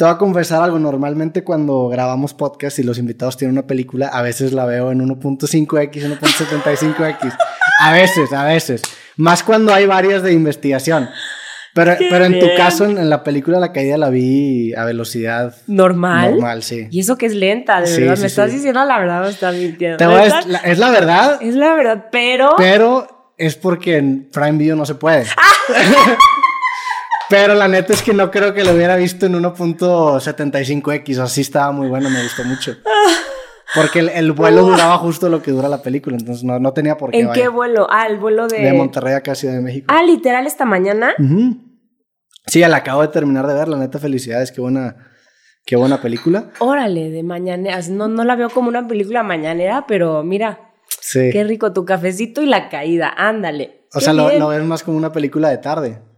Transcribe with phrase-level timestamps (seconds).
[0.00, 0.78] te voy a confesar algo.
[0.78, 5.06] Normalmente cuando grabamos podcast y los invitados tienen una película, a veces la veo en
[5.06, 7.36] 1.5x, 1.75x.
[7.82, 8.80] A veces, a veces.
[9.18, 11.10] Más cuando hay varias de investigación.
[11.74, 16.30] Pero, pero en tu caso, en, la película La Caída la vi a velocidad normal.
[16.30, 16.88] Normal, sí.
[16.90, 18.18] Y eso que es lenta, de verdad.
[18.18, 20.18] me estás diciendo la verdad, me estás mintiendo.
[20.18, 21.42] es la verdad.
[21.42, 22.54] Es la verdad, pero.
[22.56, 25.26] Pero es porque en Prime Video no se puede.
[27.30, 31.18] Pero la neta es que no creo que lo hubiera visto en 1.75x.
[31.18, 32.76] Así estaba muy bueno, me gustó mucho.
[33.74, 37.12] Porque el, vuelo duraba justo lo que dura la película, entonces no, no tenía por
[37.12, 37.20] qué.
[37.20, 37.86] ¿En qué vuelo?
[37.88, 38.58] Ah, el vuelo de.
[38.58, 39.86] De Monterrey a Ciudad de México.
[39.88, 41.14] Ah, literal esta mañana.
[42.46, 44.96] Sí, la acabo de terminar de ver, la neta, felicidades, qué buena,
[45.64, 46.50] qué buena película.
[46.58, 47.78] Órale, de mañana.
[47.90, 50.72] No, no la veo como una película mañanera, pero mira.
[51.00, 51.30] Sí.
[51.30, 53.86] Qué rico tu cafecito y la caída, ándale.
[53.94, 56.09] O sea, lo, lo ves más como una película de tarde.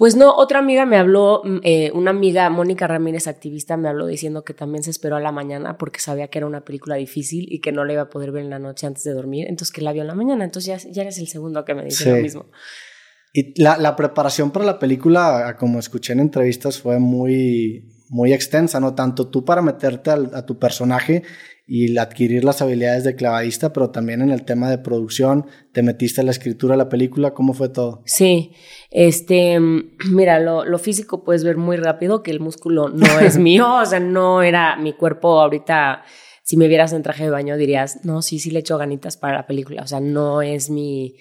[0.00, 4.06] Pues no, otra amiga me habló, mm, eh, una amiga, Mónica Ramírez, activista, me habló
[4.06, 7.44] diciendo que también se esperó a la mañana porque sabía que era una película difícil
[7.50, 9.70] y que no la iba a poder ver en la noche antes de dormir, entonces
[9.70, 12.12] que la vio en la mañana, entonces ya, ya eres el segundo que me dice
[12.12, 12.46] lo mismo.
[13.34, 18.80] Y la, la, preparación para la película, como escuché en entrevistas, fue muy, muy extensa,
[18.80, 18.94] ¿no?
[18.94, 21.24] Tanto tú para meterte a tu personaje
[21.72, 26.20] y adquirir las habilidades de clavadista, pero también en el tema de producción, te metiste
[26.20, 28.02] a la escritura la película, ¿cómo fue todo?
[28.06, 28.54] Sí,
[28.90, 29.56] este,
[30.10, 33.86] mira, lo, lo físico puedes ver muy rápido que el músculo no es mío, o
[33.86, 36.02] sea, no era mi cuerpo ahorita.
[36.42, 39.36] Si me vieras en traje de baño dirías, no, sí, sí le echo ganitas para
[39.36, 39.84] la película.
[39.84, 41.14] O sea, no es mi,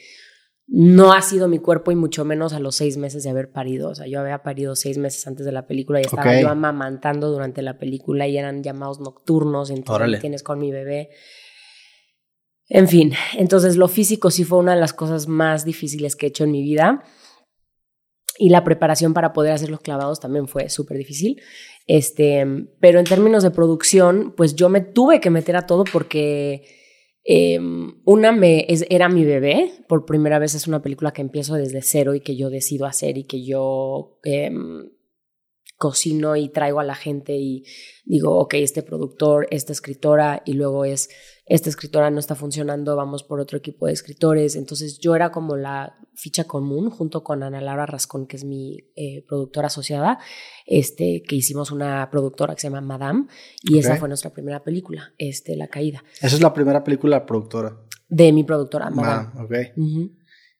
[0.71, 3.89] no ha sido mi cuerpo y mucho menos a los seis meses de haber parido.
[3.89, 7.31] O sea, yo había parido seis meses antes de la película y estaba yo amamantando
[7.31, 11.09] durante la película y eran llamados nocturnos, entonces tienes con mi bebé.
[12.67, 16.29] En fin, entonces lo físico sí fue una de las cosas más difíciles que he
[16.29, 17.03] hecho en mi vida.
[18.37, 21.41] Y la preparación para poder hacer los clavados también fue súper difícil.
[21.87, 22.45] Este,
[22.79, 26.63] pero en términos de producción, pues yo me tuve que meter a todo porque
[27.23, 31.81] Em, una me, era mi bebé, por primera vez es una película que empiezo desde
[31.81, 34.89] cero y que yo decido hacer y que yo em,
[35.77, 37.63] cocino y traigo a la gente y
[38.05, 41.09] digo, ok, este productor, esta escritora y luego es
[41.49, 44.55] esta escritora no está funcionando, vamos por otro equipo de escritores.
[44.55, 48.77] Entonces yo era como la ficha común junto con Ana Laura Rascón, que es mi
[48.95, 50.19] eh, productora asociada,
[50.67, 53.25] este, que hicimos una productora que se llama Madame
[53.63, 56.03] y esa fue nuestra primera película, este, La Caída.
[56.21, 57.75] Esa es la primera película productora.
[58.07, 59.29] De mi productora, Madame.
[59.33, 59.53] Ah, ok.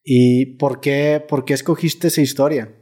[0.03, 2.78] ¿Y por qué, por qué escogiste esa historia?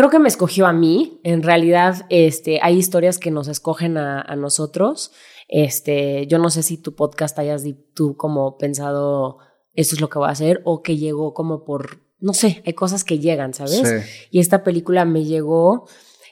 [0.00, 1.20] Creo que me escogió a mí.
[1.24, 5.12] En realidad, este, hay historias que nos escogen a, a nosotros.
[5.46, 9.40] Este, yo no sé si tu podcast hayas tú como pensado,
[9.74, 12.72] esto es lo que voy a hacer, o que llegó como por, no sé, hay
[12.72, 13.92] cosas que llegan, ¿sabes?
[14.30, 15.86] Y esta película me llegó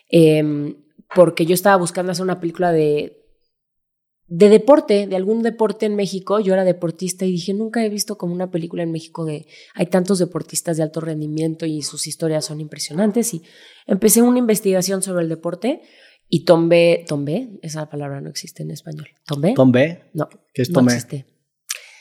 [0.08, 0.78] em,
[1.14, 3.17] porque yo estaba buscando hacer una película de,
[4.28, 6.38] de deporte, de algún deporte en México.
[6.38, 9.86] Yo era deportista y dije, nunca he visto como una película en México de hay
[9.86, 13.32] tantos deportistas de alto rendimiento y sus historias son impresionantes.
[13.34, 13.42] Y
[13.86, 15.80] empecé una investigación sobre el deporte
[16.28, 19.08] y tombé, tombé, esa palabra no existe en español.
[19.26, 19.54] ¿Tombé?
[19.54, 20.10] ¿Tombé?
[20.12, 20.28] No.
[20.52, 20.92] ¿Qué es tombé?
[20.92, 21.26] No existe.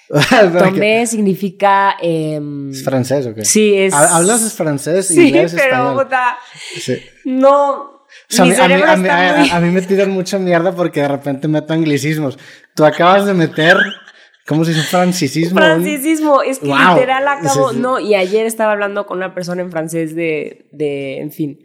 [0.60, 1.96] tombé significa...
[2.02, 3.46] Em, ¿Es francés o qué?
[3.46, 3.94] Sí, es...
[3.94, 6.38] ¿Hablas francés, sí, inglés, pero, Puta,
[6.78, 6.98] sí.
[7.24, 7.97] No...
[8.30, 12.38] O sea, a, mí, me tiran mucha mierda porque de repente meto anglicismos.
[12.76, 13.78] Tú acabas de meter
[14.48, 15.60] ¿Cómo se dice francicismo?
[15.60, 20.16] Francisismo, es que literal acabo, no, y ayer estaba hablando con una persona en francés
[20.16, 21.60] de, de, en fin,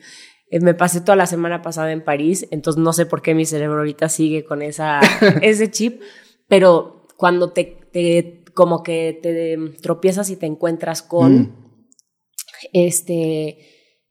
[0.51, 3.45] eh, me pasé toda la semana pasada en París, entonces no sé por qué mi
[3.47, 5.01] cerebro ahorita sigue con esa,
[5.43, 6.03] ese chip,
[6.49, 11.57] pero cuando te, te, como que te tropiezas y te encuentras con, mm.
[12.73, 13.59] este,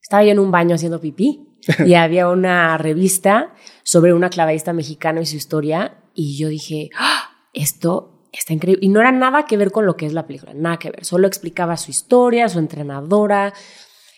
[0.02, 1.51] estaba yo en un baño haciendo pipí
[1.86, 7.32] y había una revista sobre una clavadista mexicana y su historia y yo dije, ¡Ah!
[7.54, 8.86] esto está increíble.
[8.86, 11.06] Y no era nada que ver con lo que es la película, nada que ver.
[11.06, 13.54] Solo explicaba su historia, su entrenadora,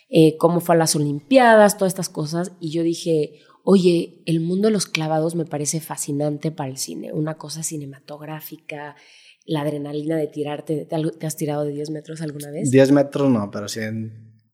[0.09, 2.51] eh, cómo fue a las Olimpiadas, todas estas cosas.
[2.59, 7.11] Y yo dije, oye, el mundo de los clavados me parece fascinante para el cine,
[7.13, 8.95] una cosa cinematográfica,
[9.45, 10.85] la adrenalina de tirarte.
[10.85, 12.71] ¿Te, has tirado de 10 metros alguna vez?
[12.71, 13.81] 10 metros no, pero sí,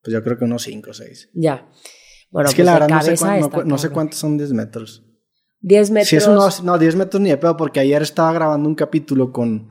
[0.01, 1.29] pues yo creo que unos 5 o 6.
[1.33, 1.69] Ya.
[2.29, 5.03] Bueno, es que pues la verdad no sé, cuántos son 10 metros.
[5.61, 6.09] 10 metros.
[6.09, 9.31] Sí, eso no, no, 10 metros ni de pedo, porque ayer estaba grabando un capítulo
[9.31, 9.67] con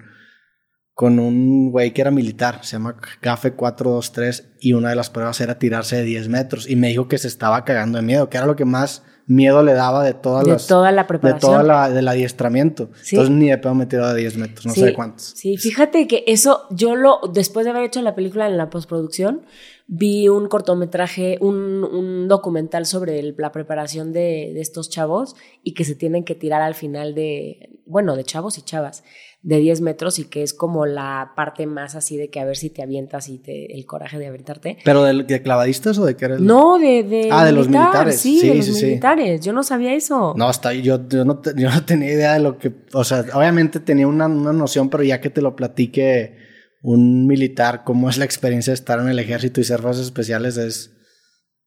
[0.99, 5.41] con un güey que era militar, se llama Gafe 423, y una de las pruebas
[5.41, 6.69] era tirarse de 10 metros.
[6.69, 9.63] Y me dijo que se estaba cagando de miedo, que era lo que más miedo
[9.63, 11.53] le daba de todas de toda la preparación.
[11.53, 12.91] De toda la, del adiestramiento.
[13.19, 15.25] Entonces ni de pedo me tiró de 10 metros, no sé cuántos.
[15.37, 19.43] Sí, fíjate que eso, yo lo, después de haber hecho la película en la postproducción,
[19.87, 25.73] vi un cortometraje, un, un documental sobre el- la preparación de, de estos chavos y
[25.75, 29.03] que se tienen que tirar al final de, bueno, de chavos y chavas,
[29.41, 32.57] de 10 metros y que es como la parte más así de que a ver
[32.57, 34.79] si te avientas y te, el coraje de aventarte.
[34.85, 37.69] ¿Pero de, de clavadistas o de qué era el- No, de, de Ah, de los
[37.69, 38.21] militar, militares.
[38.21, 38.87] Sí, Sí, de los sí, sí.
[38.87, 39.41] militares.
[39.41, 40.35] Yo no sabía eso.
[40.37, 42.73] No, hasta yo, yo, no yo no tenía idea de lo que...
[42.93, 46.37] O sea, obviamente tenía una, una noción, pero ya que te lo platique
[46.83, 50.57] un militar, cómo es la experiencia de estar en el ejército y ser fuerzas especiales,
[50.57, 50.95] es...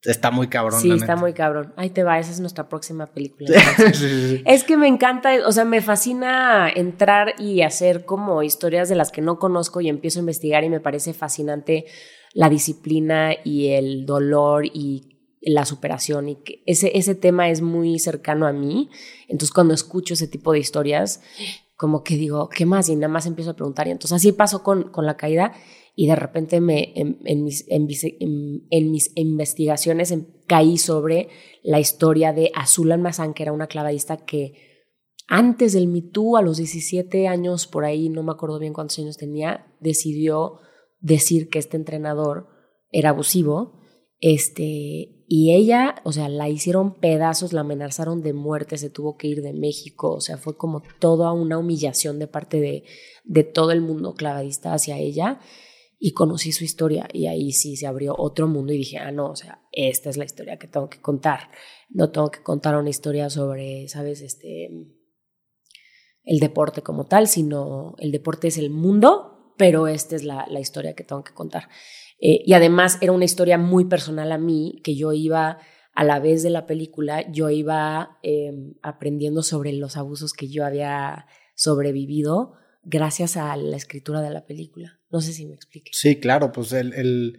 [0.03, 0.81] Está muy cabrón.
[0.81, 1.15] sí, la está neta.
[1.17, 1.73] muy cabrón.
[1.77, 3.49] Ahí te va, esa es nuestra próxima película.
[3.77, 4.43] Sí, sí, sí.
[4.45, 9.11] Es que me encanta, o sea, me fascina entrar y hacer como historias de las
[9.11, 11.85] que no conozco y empiezo a investigar y me parece fascinante
[12.33, 17.99] la disciplina y el dolor y la superación y que ese, ese tema es muy
[17.99, 18.89] cercano a mí.
[19.27, 21.21] Entonces cuando escucho ese tipo de historias,
[21.75, 22.89] como que digo, ¿qué más?
[22.89, 23.87] Y nada más empiezo a preguntar.
[23.87, 25.53] Y entonces así pasó con, con la caída
[25.95, 31.29] y de repente me, en, mis investigaciones em- caí sobre
[31.63, 34.53] la historia de Azul Almazán, que era una clavadista que
[35.27, 38.99] antes del Me Too, a los 17 años, por ahí, no me acuerdo bien cuántos
[38.99, 40.59] años tenía, decidió
[40.99, 42.47] decir que este entrenador
[42.91, 43.79] era abusivo.
[44.19, 49.27] Este, y ella, o sea, la hicieron pedazos, la amenazaron de muerte, se tuvo que
[49.27, 52.83] ir de México, o sea, fue como toda una humillación de parte de,
[53.23, 55.39] de todo el mundo clavadista hacia ella.
[56.03, 59.29] Y conocí su historia y ahí sí se abrió otro mundo y dije, ah, no,
[59.29, 61.51] o sea, esta es la historia que tengo que contar.
[61.89, 64.21] No tengo que contar una historia sobre, ¿sabes?
[64.21, 64.71] Este,
[66.23, 70.59] el deporte como tal, sino el deporte es el mundo, pero esta es la, la
[70.59, 71.69] historia que tengo que contar.
[72.19, 75.59] Eh, y además era una historia muy personal a mí, que yo iba
[75.93, 80.65] a la vez de la película, yo iba eh, aprendiendo sobre los abusos que yo
[80.65, 82.53] había sobrevivido
[82.83, 84.99] gracias a la escritura de la película.
[85.09, 85.91] No sé si me explique.
[85.93, 87.37] Sí, claro, pues el, el,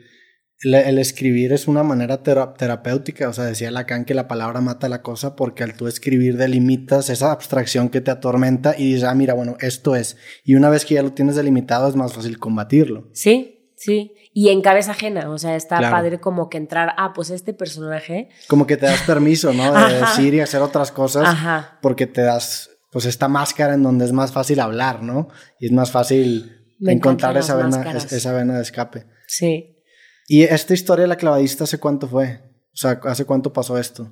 [0.63, 4.61] el, el escribir es una manera tera- terapéutica, o sea, decía Lacan que la palabra
[4.61, 9.05] mata la cosa porque al tú escribir delimitas esa abstracción que te atormenta y dices,
[9.05, 10.17] ah, mira, bueno, esto es.
[10.45, 13.09] Y una vez que ya lo tienes delimitado es más fácil combatirlo.
[13.13, 14.13] Sí, sí.
[14.35, 15.95] Y en cabeza ajena, o sea, está Claro.
[15.97, 19.73] padre como que entrar, ah, pues este personaje, Como que te das permiso, ¿no?
[19.75, 24.05] De decir y hacer otras cosas ajá, porque te das, pues, esta máscara en donde
[24.05, 25.29] es más fácil hablar, ¿no?
[25.59, 29.07] Y es más fácil Me encontrar esa vena, esa vena de escape.
[29.27, 29.69] sí.
[30.29, 32.41] ¿Y esta historia de la clavadista hace cuánto fue?
[32.73, 34.09] O sea, ¿hace cuánto pasó esto?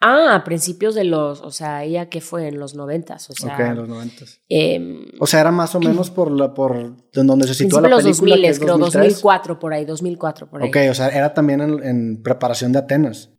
[0.00, 3.54] Ah, a principios de los, o sea, ella que fue en los noventas, o sea,
[3.54, 4.40] ok, en los noventas.
[4.50, 8.02] em, O sea, era más o menos por la, por donde se sitúa la los
[8.02, 8.34] película.
[8.36, 9.02] 2000, que es creo, 2003.
[9.14, 10.68] 2004 por ahí, 2004 por ahí.
[10.68, 13.30] Ok, o sea, era también en, en preparación de Atenas.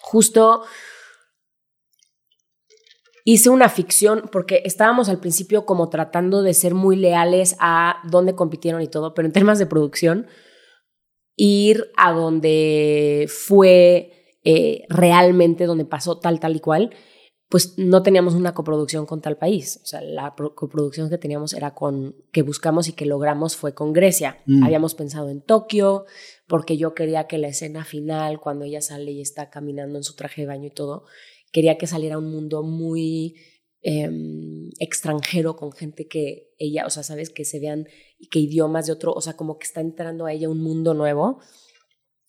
[0.00, 0.62] Justo
[3.24, 8.34] hice una ficción porque estábamos al principio como tratando de ser muy leales a dónde
[8.34, 10.26] compitieron y todo, pero en temas de producción,
[11.36, 16.90] ir a donde fue eh, realmente, donde pasó tal, tal y cual,
[17.48, 19.80] pues no teníamos una coproducción con tal país.
[19.82, 23.74] O sea, la pro- coproducción que teníamos era con, que buscamos y que logramos fue
[23.74, 24.42] con Grecia.
[24.46, 24.64] Mm.
[24.64, 26.04] Habíamos pensado en Tokio,
[26.46, 30.14] porque yo quería que la escena final, cuando ella sale y está caminando en su
[30.14, 31.04] traje de baño y todo,
[31.54, 33.36] quería que saliera un mundo muy
[33.80, 37.86] em, extranjero con gente que ella, o sea, sabes, que se vean,
[38.28, 41.38] que idiomas de otro, o sea, como que está entrando a ella un mundo nuevo.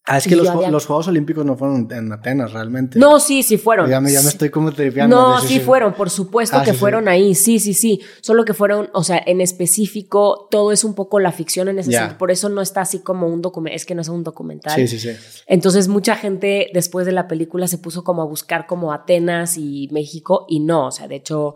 [0.07, 2.99] Ah, es que los, había- Juegos Olímpicos no fueron en Atenas realmente.
[2.99, 3.89] No, sí, sí fueron.
[3.89, 5.15] Ya me, ya me estoy como tripeando.
[5.15, 6.79] No, Sí, sí, fueron, por supuesto Ah, que sí, sí.
[6.79, 8.01] fueron ahí, sí, sí, sí.
[8.21, 11.91] Solo que fueron, o sea, en específico, todo es un poco la ficción en ese
[11.91, 12.17] sentido.
[12.19, 14.75] Por eso no está así como un documental, es que no es un documental.
[14.75, 15.09] Sí, sí, sí.
[15.47, 19.89] Entonces mucha gente después de la película se puso como a buscar como Atenas y
[19.91, 21.55] México y no, o sea, de hecho,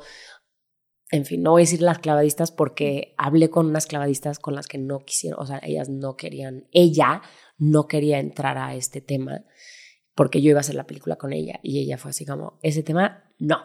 [1.12, 4.67] en fin, no voy a decir las clavadistas porque hablé con unas clavadistas con las
[4.67, 7.21] que no quisieron, o sea, ellas no querían, ella
[7.59, 9.43] no quería entrar a este tema
[10.15, 12.83] porque yo iba a hacer la película con ella y ella fue así como, ese
[12.83, 13.59] tema, no.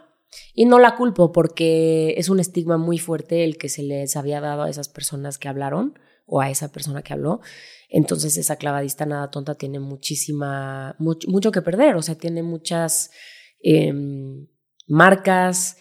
[0.52, 4.40] Y no la culpo porque es un estigma muy fuerte el que se les había
[4.40, 7.40] dado a esas personas que hablaron o a esa persona que habló.
[7.88, 13.10] Entonces esa clavadista nada tonta tiene muchísima, mucho, mucho que perder, o sea, tiene muchas
[13.60, 14.46] em,
[14.86, 15.76] marcas.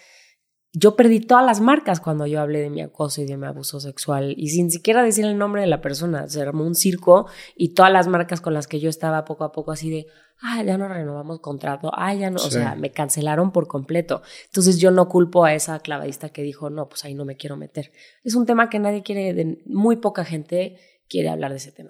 [0.76, 3.80] Yo perdí todas las marcas cuando yo hablé de mi acoso y de mi abuso
[3.80, 6.28] sexual y sin siquiera decir el nombre de la persona.
[6.28, 9.52] Se armó un circo y todas las marcas con las que yo estaba poco a
[9.52, 10.08] poco así de,
[10.42, 14.24] ah, ya no renovamos contrato, ah, ya no, o sea, me cancelaron por completo.
[14.46, 17.56] Entonces yo no culpo a esa clavadista que dijo, no, pues ahí no me quiero
[17.56, 17.92] meter.
[18.24, 20.78] Es un tema que nadie quiere, de- muy poca gente
[21.08, 21.82] quiere hablar de ese tema.